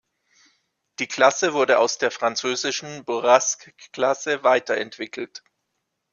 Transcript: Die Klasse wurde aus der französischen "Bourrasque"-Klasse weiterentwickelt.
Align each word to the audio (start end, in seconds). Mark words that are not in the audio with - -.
Die 0.97 1.05
Klasse 1.05 1.53
wurde 1.53 1.77
aus 1.77 1.99
der 1.99 2.09
französischen 2.09 3.05
"Bourrasque"-Klasse 3.05 4.41
weiterentwickelt. 4.43 5.43